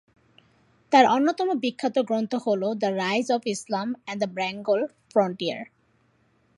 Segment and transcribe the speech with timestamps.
[0.91, 4.79] তাঁর অন্যতম বিখ্যাত গ্রন্থ হল "the rise of Islam and the Bengal
[5.11, 5.61] frontier".